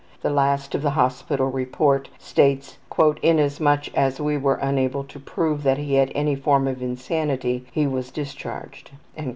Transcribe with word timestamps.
The 0.23 0.31
last 0.31 0.73
of 0.73 0.81
the 0.81 0.89
hospital 0.89 1.51
report 1.51 2.09
states, 2.17 2.79
``Inasmuch 2.91 3.93
as 3.93 4.19
we 4.19 4.35
were 4.35 4.55
unable 4.55 5.03
to 5.03 5.19
prove 5.19 5.61
that 5.61 5.77
he 5.77 5.93
had 5.93 6.11
any 6.15 6.33
form 6.33 6.67
of 6.67 6.81
insanity 6.81 7.67
he 7.71 7.85
was 7.85 8.09
discharged.'' 8.09 8.89